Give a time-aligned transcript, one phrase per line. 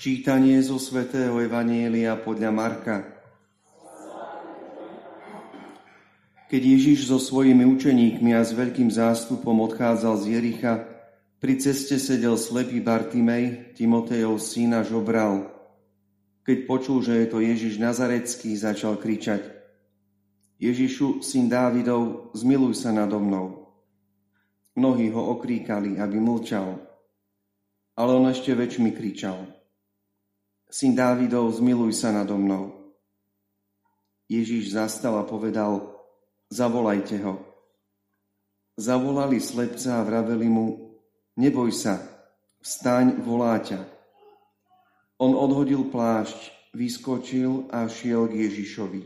[0.00, 3.04] Čítanie zo svätého Evanielia podľa Marka.
[6.48, 10.88] Keď Ježiš so svojimi učeníkmi a s veľkým zástupom odchádzal z Jericha,
[11.36, 15.52] pri ceste sedel slepý Bartimej, Timotejov syna žobral.
[16.48, 19.52] Keď počul, že je to Ježiš Nazarecký, začal kričať
[20.64, 23.68] Ježišu, syn Dávidov, zmiluj sa nado mnou.
[24.80, 26.80] Mnohí ho okríkali, aby mlčal,
[28.00, 29.59] ale on ešte väčšmi kričal
[30.70, 32.94] Syn Dávidov, zmiluj sa nado mnou.
[34.30, 35.98] Ježíš zastal a povedal,
[36.46, 37.42] zavolajte ho.
[38.78, 40.94] Zavolali slepca a vraveli mu,
[41.34, 41.98] neboj sa,
[42.62, 43.82] vstaň, volá ťa.
[45.18, 46.38] On odhodil plášť,
[46.70, 49.02] vyskočil a šiel k Ježišovi.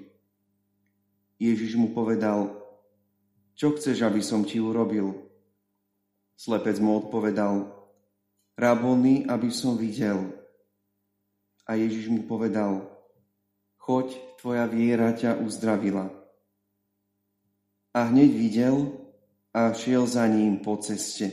[1.41, 2.61] Ježiš mu povedal,
[3.57, 5.17] čo chceš, aby som ti urobil?
[6.37, 7.73] Slepec mu odpovedal,
[8.53, 10.44] rabony, aby som videl.
[11.65, 12.85] A Ježiš mu povedal,
[13.81, 16.13] choď, tvoja viera ťa uzdravila.
[17.97, 18.77] A hneď videl
[19.55, 21.33] a šiel za ním po ceste.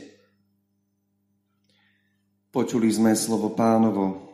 [2.48, 4.32] Počuli sme slovo pánovo.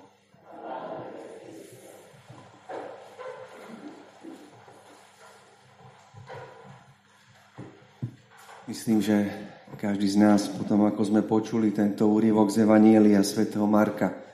[8.69, 9.25] Myslím, že
[9.81, 14.28] každý z nás, potom ako sme počuli tento úrievok z Evanielia svätého Marka,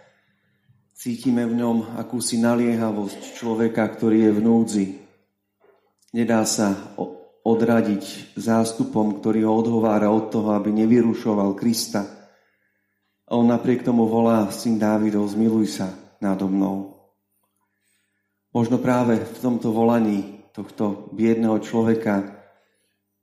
[0.94, 4.86] Cítime v ňom akúsi naliehavosť človeka, ktorý je v núdzi.
[6.14, 6.94] Nedá sa
[7.42, 12.30] odradiť zástupom, ktorý ho odhovára od toho, aby nevyrušoval Krista.
[13.26, 15.90] A on napriek tomu volá, syn Dávidov, zmiluj sa
[16.22, 16.94] nado mnou.
[18.54, 22.38] Možno práve v tomto volaní tohto biedného človeka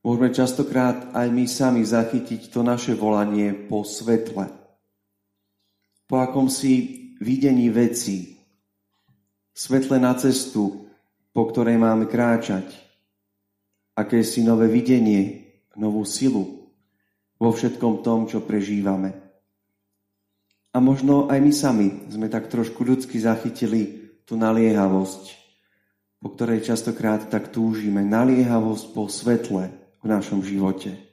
[0.04, 4.52] môžeme častokrát aj my sami zachytiť to naše volanie po svetle.
[6.04, 8.42] Po akom si videní vecí,
[9.54, 10.90] svetle na cestu,
[11.30, 12.66] po ktorej máme kráčať,
[13.94, 16.66] aké si nové videnie, novú silu
[17.38, 19.14] vo všetkom tom, čo prežívame.
[20.74, 25.24] A možno aj my sami sme tak trošku ľudsky zachytili tú naliehavosť,
[26.18, 28.02] po ktorej častokrát tak túžime.
[28.02, 29.70] Naliehavosť po svetle
[30.02, 31.11] v našom živote.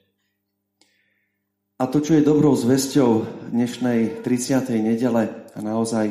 [1.79, 3.11] A to, čo je dobrou zväzťou
[3.55, 4.83] dnešnej 30.
[4.83, 6.11] nedele, a naozaj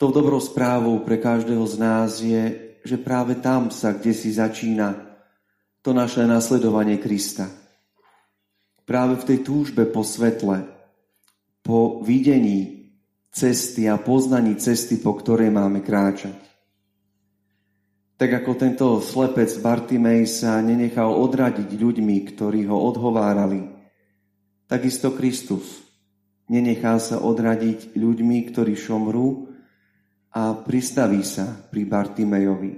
[0.00, 5.04] tou dobrou správou pre každého z nás je, že práve tam sa, kde si začína
[5.84, 7.44] to naše nasledovanie Krista.
[8.88, 10.64] Práve v tej túžbe po svetle,
[11.60, 12.88] po videní
[13.28, 16.40] cesty a poznaní cesty, po ktorej máme kráčať.
[18.16, 23.77] Tak ako tento slepec Bartimej sa nenechal odradiť ľuďmi, ktorí ho odhovárali,
[24.68, 25.88] takisto Kristus
[26.52, 29.48] nenechá sa odradiť ľuďmi, ktorí šomrú
[30.32, 32.72] a pristaví sa pri Bartimejovi.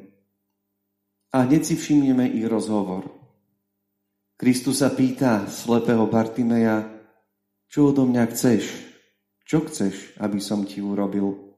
[1.30, 3.06] A hneď si všimneme ich rozhovor.
[4.34, 6.88] Kristus sa pýta slepého Bartimeja,
[7.70, 8.66] čo odo mňa chceš?
[9.46, 11.54] Čo chceš, aby som ti urobil?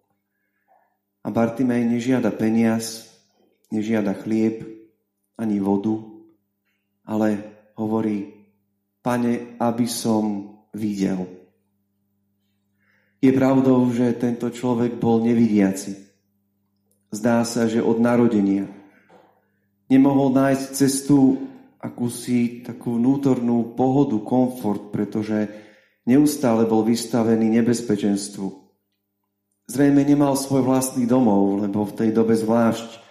[1.23, 3.09] A Bartimej nežiada peniaz,
[3.71, 4.67] nežiada chlieb,
[5.39, 6.03] ani vodu,
[7.07, 7.39] ale
[7.79, 8.42] hovorí,
[9.03, 11.27] pane, aby som videl.
[13.23, 15.95] Je pravdou, že tento človek bol nevidiaci.
[17.13, 18.67] Zdá sa, že od narodenia.
[19.87, 21.39] Nemohol nájsť cestu
[21.83, 25.51] akúsi takú vnútornú pohodu, komfort, pretože
[26.07, 28.47] neustále bol vystavený nebezpečenstvu.
[29.71, 33.03] Zrejme nemal svoj vlastný domov, lebo v tej dobe zvlášť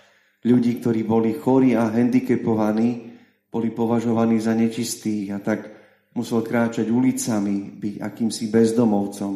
[0.43, 3.15] ľudí, ktorí boli chorí a handicapovaní,
[3.51, 5.80] boli považovaní za nečistých a tak
[6.11, 9.33] musel kráčať ulicami, byť akýmsi bezdomovcom.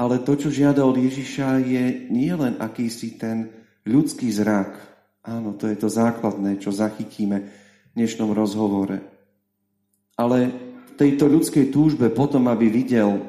[0.00, 3.52] Ale to, čo žiada od Ježiša, je nielen akýsi ten
[3.84, 4.80] ľudský zrak.
[5.22, 9.04] Áno, to je to základné, čo zachytíme v dnešnom rozhovore.
[10.16, 10.38] Ale
[10.88, 13.20] v tejto ľudskej túžbe potom, aby videl,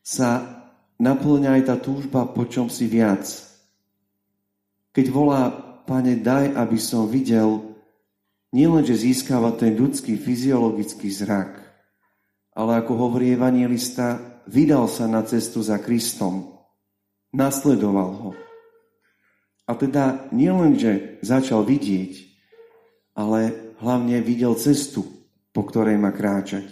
[0.00, 0.62] sa
[0.96, 3.28] naplňa aj tá túžba po čom si viac.
[4.96, 5.52] Keď volá,
[5.84, 7.77] pane, daj, aby som videl,
[8.52, 11.60] nielen, že získava ten ľudský fyziologický zrak,
[12.56, 16.58] ale ako hovorí evangelista, vydal sa na cestu za Kristom,
[17.30, 18.30] nasledoval ho.
[19.68, 22.12] A teda nielen, že začal vidieť,
[23.12, 25.04] ale hlavne videl cestu,
[25.52, 26.64] po ktorej má kráčať.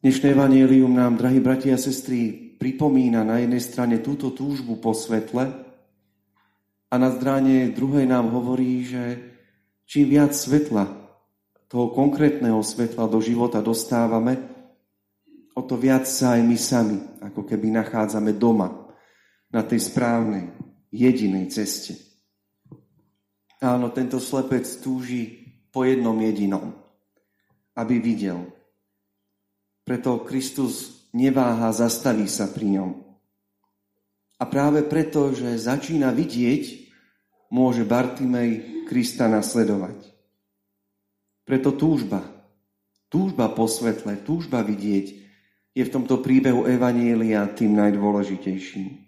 [0.00, 5.50] Dnešné evanielium nám, drahí bratia a sestry, pripomína na jednej strane túto túžbu po svetle
[6.88, 9.02] a na strane druhej nám hovorí, že
[9.90, 10.86] čím viac svetla,
[11.66, 14.38] toho konkrétneho svetla do života dostávame,
[15.58, 18.70] o to viac sa aj my sami, ako keby nachádzame doma,
[19.50, 20.54] na tej správnej,
[20.94, 21.98] jedinej ceste.
[23.58, 25.42] Áno, tento slepec túži
[25.74, 26.70] po jednom jedinom,
[27.74, 28.46] aby videl.
[29.82, 32.90] Preto Kristus neváha, zastaví sa pri ňom.
[34.38, 36.94] A práve preto, že začína vidieť,
[37.50, 40.02] môže Bartimej Krista nasledovať.
[41.46, 42.26] Preto túžba,
[43.06, 45.06] túžba po svetle, túžba vidieť
[45.70, 49.06] je v tomto príbehu Evanielia tým najdôležitejším.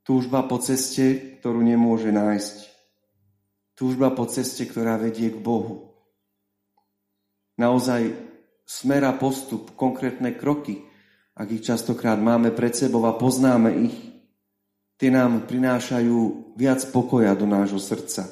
[0.00, 2.56] Túžba po ceste, ktorú nemôže nájsť.
[3.76, 5.92] Túžba po ceste, ktorá vedie k Bohu.
[7.60, 8.16] Naozaj
[8.64, 10.80] smera postup, konkrétne kroky,
[11.36, 13.96] ak ich častokrát máme pred sebou a poznáme ich,
[14.96, 18.28] tie nám prinášajú viac pokoja do nášho srdca.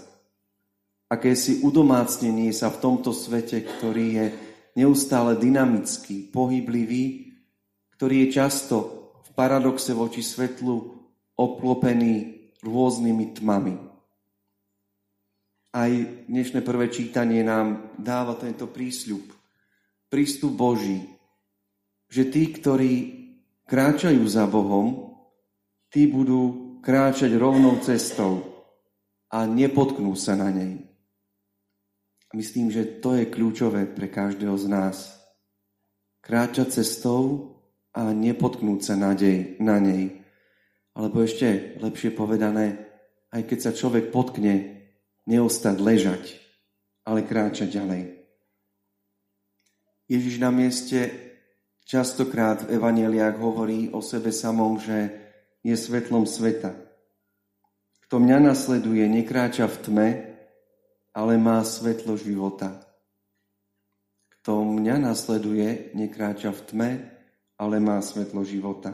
[1.09, 4.27] Akési udomácnenie sa v tomto svete, ktorý je
[4.75, 7.37] neustále dynamický, pohyblivý,
[7.95, 8.77] ktorý je často
[9.23, 10.97] v paradoxe voči svetlu
[11.37, 13.75] obklopený rôznymi tmami.
[15.75, 15.91] Aj
[16.31, 19.27] dnešné prvé čítanie nám dáva tento prísľub,
[20.07, 21.03] prístup Boží,
[22.07, 22.93] že tí, ktorí
[23.67, 25.14] kráčajú za Bohom,
[25.95, 28.43] tí budú kráčať rovnou cestou
[29.31, 30.83] a nepotknú sa na nej.
[32.35, 35.15] Myslím, že to je kľúčové pre každého z nás.
[36.19, 37.55] Kráčať cestou
[37.95, 40.19] a nepotknúť sa nádej, na nej.
[40.99, 42.91] Alebo ešte lepšie povedané,
[43.31, 44.83] aj keď sa človek potkne,
[45.31, 46.23] neostať ležať,
[47.07, 48.03] ale kráčať ďalej.
[50.11, 51.15] Ježiš na mieste
[51.87, 55.24] častokrát v evaneliách hovorí o sebe samom, že
[55.65, 56.77] je svetlom sveta.
[58.05, 60.09] Kto mňa nasleduje, nekráča v tme,
[61.17, 62.85] ale má svetlo života.
[64.39, 66.91] Kto mňa nasleduje, nekráča v tme,
[67.57, 68.93] ale má svetlo života.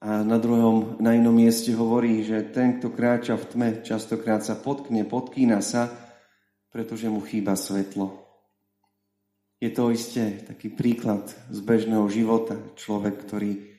[0.00, 4.56] A na druhom, na inom mieste hovorí, že ten, kto kráča v tme, častokrát sa
[4.56, 5.92] potkne, podkýna sa,
[6.72, 8.24] pretože mu chýba svetlo.
[9.60, 12.56] Je to isté taký príklad z bežného života.
[12.76, 13.75] Človek, ktorý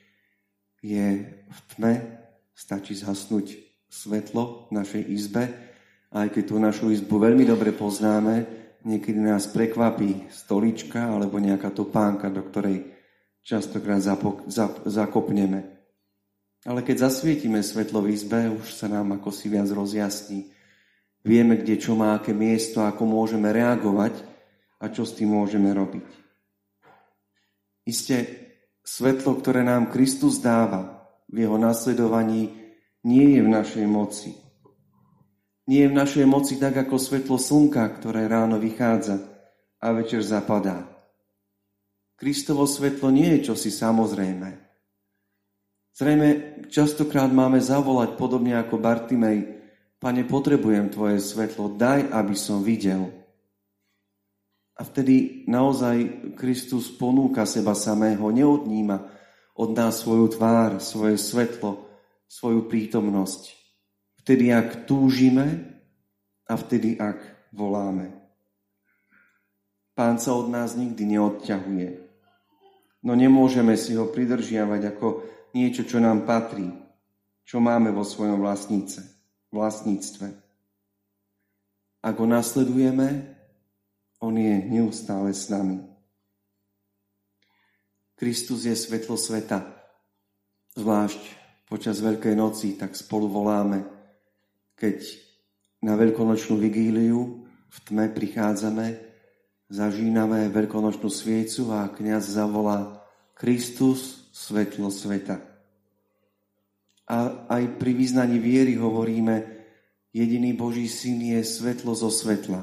[0.88, 1.94] je v tme,
[2.56, 3.60] stačí zhasnúť
[3.92, 5.68] svetlo v našej izbe
[6.12, 8.48] aj keď tú našu izbu veľmi dobre poznáme,
[8.88, 12.95] niekedy nás prekvapí stolička alebo nejaká topánka, do ktorej
[13.44, 15.68] častokrát zapok- zap- zakopneme.
[16.63, 20.51] Ale keď zasvietime svetlo v izbe, už sa nám ako si viac rozjasní.
[21.28, 24.16] Vieme, kde čo má aké miesto, ako môžeme reagovať
[24.80, 26.07] a čo s tým môžeme robiť.
[27.88, 28.46] Isté,
[28.88, 32.56] svetlo, ktoré nám Kristus dáva v jeho nasledovaní,
[33.04, 34.48] nie je v našej moci
[35.68, 39.19] nie je v našej moci tak ako svetlo slnka, ktoré ráno vychádza
[39.84, 40.88] a večer zapadá.
[42.18, 44.50] Kristovo svetlo nie je čosi samozrejme.
[45.94, 46.28] Zrejme
[46.72, 49.60] častokrát máme zavolať podobne ako Bartimej,
[49.98, 53.16] Pane, potrebujem Tvoje svetlo, daj, aby som videl.
[54.77, 59.09] A vtedy naozaj Kristus ponúka seba samého, neodníma
[59.57, 61.89] od nás svoju tvár, svoje svetlo,
[62.29, 63.57] svoju prítomnosť.
[64.21, 65.81] Vtedy, ak túžime
[66.45, 68.13] a vtedy, ak voláme.
[69.97, 71.89] Pán sa od nás nikdy neodťahuje.
[73.01, 75.07] No nemôžeme si ho pridržiavať ako
[75.57, 76.69] niečo, čo nám patrí,
[77.41, 79.01] čo máme vo svojom vlastníce,
[79.50, 80.38] vlastníctve.
[82.05, 83.37] Ak ho nasledujeme,
[84.24, 85.83] on je neustále s nami.
[88.17, 89.62] Kristus je svetlo sveta.
[90.74, 91.21] Zvlášť
[91.69, 93.97] počas Veľkej noci tak spolu voláme
[94.77, 95.01] keď
[95.81, 99.01] na veľkonočnú vigíliu v tme prichádzame,
[99.74, 103.01] zažíname veľkonočnú sviecu a kniaz zavolá
[103.33, 105.41] Kristus, svetlo sveta.
[107.09, 109.50] A aj pri význaní viery hovoríme,
[110.13, 112.62] jediný Boží syn je svetlo zo svetla.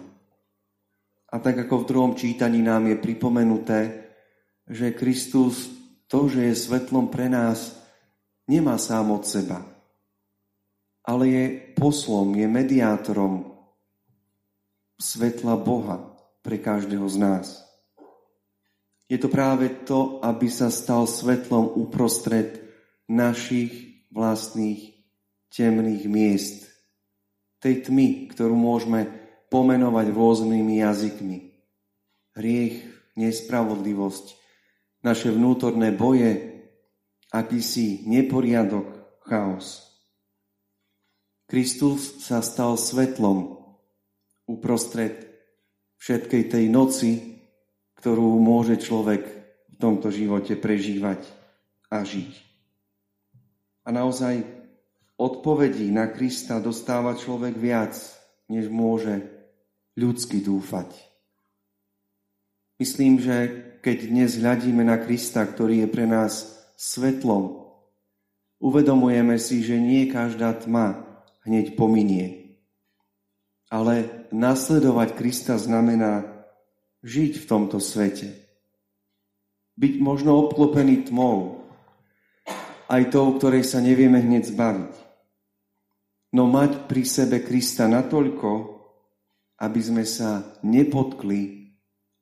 [1.34, 4.06] A tak ako v druhom čítaní nám je pripomenuté,
[4.70, 5.66] že Kristus
[6.06, 7.74] to, že je svetlom pre nás,
[8.46, 9.74] nemá sám od seba
[11.04, 11.44] ale je
[11.76, 13.52] poslom, je mediátorom
[14.96, 17.46] svetla Boha pre každého z nás.
[19.04, 22.56] Je to práve to, aby sa stal svetlom uprostred
[23.04, 24.96] našich vlastných
[25.52, 26.72] temných miest.
[27.60, 29.23] Tej tmy, ktorú môžeme
[29.54, 31.38] pomenovať rôznymi jazykmi.
[32.34, 32.82] Hriech,
[33.14, 34.34] nespravodlivosť,
[35.06, 36.58] naše vnútorné boje,
[37.30, 38.90] akýsi neporiadok,
[39.22, 39.86] chaos.
[41.46, 43.62] Kristus sa stal svetlom
[44.50, 45.22] uprostred
[46.02, 47.10] všetkej tej noci,
[48.02, 49.22] ktorú môže človek
[49.70, 51.22] v tomto živote prežívať
[51.94, 52.32] a žiť.
[53.86, 54.42] A naozaj
[55.14, 57.94] odpovedí na Krista dostáva človek viac,
[58.50, 59.33] než môže
[59.94, 60.90] ľudsky dúfať.
[62.82, 63.36] Myslím, že
[63.80, 67.70] keď dnes hľadíme na Krista, ktorý je pre nás svetlom,
[68.58, 71.06] uvedomujeme si, že nie každá tma
[71.46, 72.58] hneď pominie.
[73.70, 76.26] Ale nasledovať Krista znamená
[77.06, 78.34] žiť v tomto svete.
[79.78, 81.62] Byť možno obklopený tmou,
[82.90, 84.94] aj tou, ktorej sa nevieme hneď zbaviť.
[86.34, 88.73] No mať pri sebe Krista natoľko,
[89.60, 91.70] aby sme sa nepotkli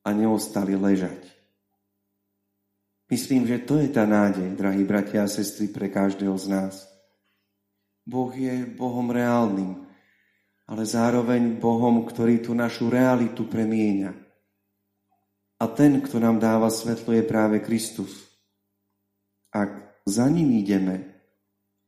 [0.04, 1.32] a neostali ležať.
[3.12, 6.74] Myslím, že to je tá nádej, drahí bratia a sestry, pre každého z nás.
[8.08, 9.84] Boh je Bohom reálnym,
[10.64, 14.16] ale zároveň Bohom, ktorý tú našu realitu premieňa.
[15.60, 18.10] A ten, kto nám dáva svetlo, je práve Kristus.
[19.52, 21.12] Ak za ním ideme,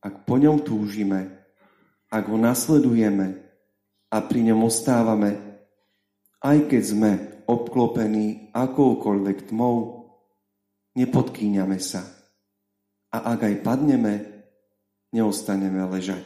[0.05, 1.43] ak po ňom túžime,
[2.13, 3.44] ak ho nasledujeme
[4.15, 5.59] a pri ňom ostávame,
[6.39, 7.11] aj keď sme
[7.51, 10.07] obklopení akoukoľvek tmou,
[10.95, 12.07] nepodkýňame sa.
[13.11, 14.47] A ak aj padneme,
[15.11, 16.23] neostaneme ležať.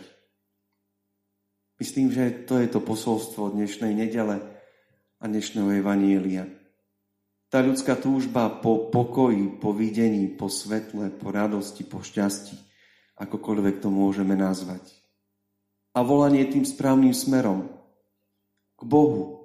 [1.80, 4.36] Myslím, že to je to posolstvo dnešnej nedele
[5.16, 6.44] a dnešného evanielia.
[7.48, 12.52] Tá ľudská túžba po pokoji, po videní, po svetle, po radosti, po šťastí,
[13.16, 14.84] akokoľvek to môžeme nazvať.
[15.96, 17.77] A volanie tým správnym smerom,
[18.78, 19.38] k Bohu,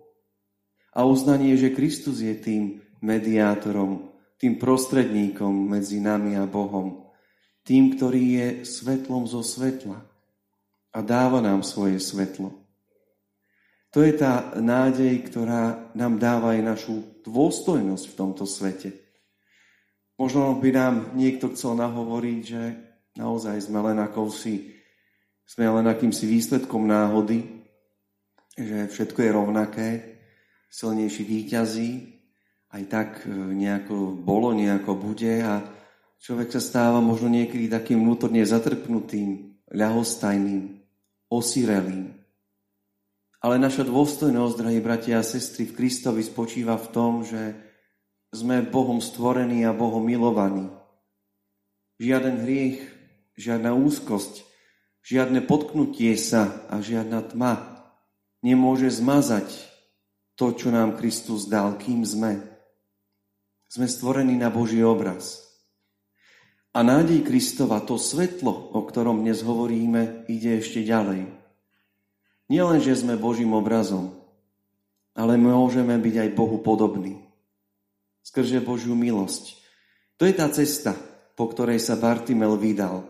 [0.93, 7.09] a uznanie, že Kristus je tým mediátorom, tým prostredníkom medzi nami a Bohom,
[7.65, 10.05] tým, ktorý je svetlom zo svetla
[10.93, 12.53] a dáva nám svoje svetlo.
[13.93, 18.89] To je tá nádej, ktorá nám dáva aj našu dôstojnosť v tomto svete.
[20.17, 22.61] Možno by nám niekto chcel nahovoriť, že
[23.17, 23.97] naozaj sme len
[25.45, 27.62] sme len akýmsi výsledkom náhody,
[28.57, 29.89] že všetko je rovnaké,
[30.69, 31.91] silnejší výťazí,
[32.73, 35.61] aj tak e, nejako bolo, nejako bude a
[36.17, 40.81] človek sa stáva možno niekedy takým vnútorne zatrpnutým, ľahostajným,
[41.29, 42.17] osirelým.
[43.43, 47.53] Ale naša dôstojnosť, drahí bratia a sestry, v Kristovi spočíva v tom, že
[48.33, 50.71] sme Bohom stvorení a Bohom milovaní.
[52.01, 52.81] Žiaden hriech,
[53.37, 54.41] žiadna úzkosť,
[55.05, 57.72] žiadne potknutie sa a žiadna tma
[58.43, 59.47] nemôže zmazať
[60.35, 62.43] to, čo nám Kristus dal, kým sme.
[63.71, 65.41] Sme stvorení na Boží obraz.
[66.73, 71.29] A nádej Kristova, to svetlo, o ktorom dnes hovoríme, ide ešte ďalej.
[72.51, 74.13] Nielen, že sme Božím obrazom,
[75.13, 77.21] ale môžeme byť aj Bohu podobní.
[78.25, 79.57] Skrže Božiu milosť.
[80.17, 80.97] To je tá cesta,
[81.33, 83.05] po ktorej sa Bartimel vydal.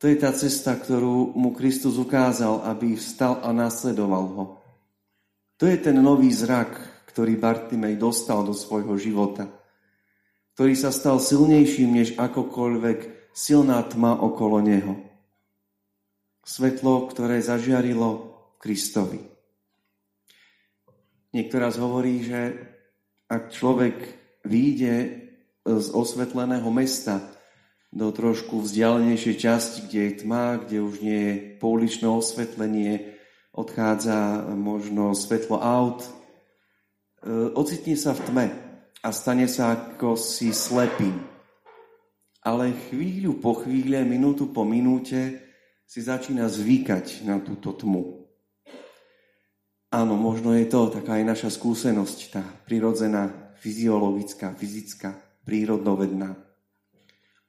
[0.00, 4.44] To je tá cesta, ktorú mu Kristus ukázal, aby vstal a nasledoval ho.
[5.60, 9.44] To je ten nový zrak, ktorý Bartimej dostal do svojho života,
[10.56, 14.96] ktorý sa stal silnejším než akokoľvek silná tma okolo neho.
[16.48, 19.20] Svetlo, ktoré zažiarilo Kristovi.
[21.36, 22.56] Niekto raz hovorí, že
[23.28, 23.96] ak človek
[24.48, 24.96] vyjde
[25.68, 27.20] z osvetleného mesta
[27.90, 33.18] do trošku vzdialenejšej časti, kde je tma, kde už nie je pouličné osvetlenie,
[33.50, 36.10] odchádza možno svetlo aut, e,
[37.50, 38.46] ocitne sa v tme
[39.02, 41.18] a stane sa ako si slepým.
[42.46, 45.42] Ale chvíľu po chvíľe, minútu po minúte
[45.84, 48.22] si začína zvykať na túto tmu.
[49.90, 56.49] Áno, možno je to taká aj naša skúsenosť, tá prirodzená, fyziologická, fyzická, prírodnovedná.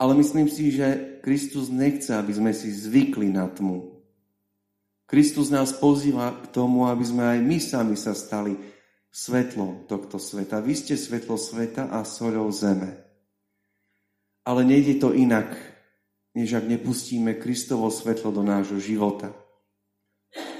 [0.01, 4.01] Ale myslím si, že Kristus nechce, aby sme si zvykli na tmu,
[5.05, 8.55] Kristus nás pozýva k tomu, aby sme aj my sami sa stali
[9.11, 10.63] svetlom tohto sveta.
[10.63, 12.95] Vy ste svetlo sveta a soľou zeme.
[14.47, 15.51] Ale nejde to inak,
[16.31, 19.35] než ak nepustíme Kristovo svetlo do nášho života.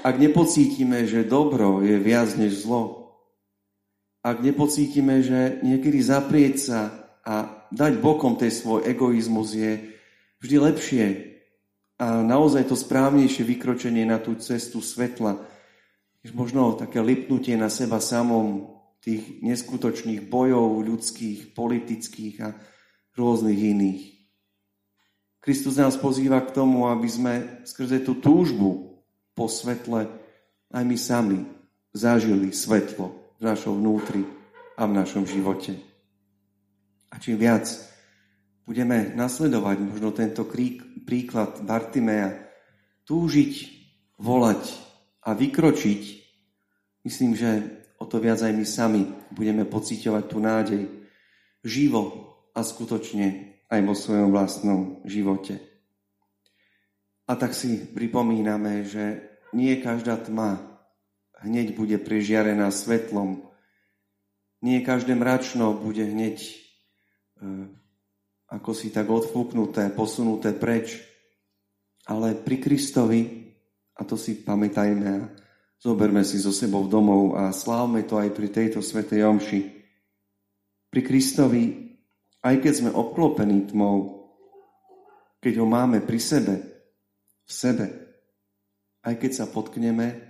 [0.04, 3.16] Ak nepocítime, že dobro je viac než zlo,
[4.20, 9.94] ak nepocítime, že niekedy zaprieť sa a dať bokom tej svoj egoizmus je
[10.42, 11.04] vždy lepšie,
[12.02, 15.38] a naozaj to správnejšie vykročenie na tú cestu svetla,
[16.26, 22.54] než možno také lipnutie na seba samom tých neskutočných bojov ľudských, politických a
[23.14, 24.02] rôznych iných.
[25.42, 27.34] Kristus nás pozýva k tomu, aby sme
[27.66, 28.98] skrze tú túžbu
[29.34, 30.06] po svetle
[30.70, 31.38] aj my sami
[31.90, 34.22] zažili svetlo v našom vnútri
[34.78, 35.91] a v našom živote.
[37.12, 37.68] A čím viac
[38.64, 42.32] budeme nasledovať možno tento krík, príklad Bartimea,
[43.04, 43.52] túžiť,
[44.16, 44.62] volať
[45.26, 46.02] a vykročiť,
[47.04, 47.50] myslím, že
[47.98, 49.02] o to viac aj my sami
[49.34, 50.82] budeme pociťovať tú nádej
[51.66, 55.58] živo a skutočne aj vo svojom vlastnom živote.
[57.26, 60.58] A tak si pripomíname, že nie každá tma
[61.42, 63.50] hneď bude prežiarená svetlom,
[64.62, 66.61] nie každé mračno bude hneď
[68.52, 71.00] ako si tak odfúknuté, posunuté preč,
[72.06, 73.20] ale pri Kristovi,
[73.96, 75.28] a to si pamätajme a
[75.80, 79.60] zoberme si so sebou domov a slávme to aj pri tejto svetej omši.
[80.92, 81.64] Pri Kristovi,
[82.44, 84.28] aj keď sme obklopení tmou,
[85.42, 86.54] keď ho máme pri sebe,
[87.42, 87.86] v sebe,
[89.02, 90.20] aj keď sa potkneme,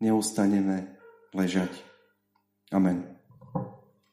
[0.00, 0.96] neustaneme
[1.34, 1.74] ležať.
[2.72, 3.17] Amen.